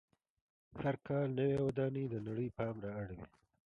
[0.81, 3.27] هر کال نوې ودانۍ د نړۍ پام را اړوي.